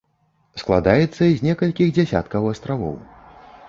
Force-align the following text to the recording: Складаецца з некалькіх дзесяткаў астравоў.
Складаецца 0.61 1.23
з 1.35 1.39
некалькіх 1.51 1.95
дзесяткаў 2.01 2.53
астравоў. 2.57 3.03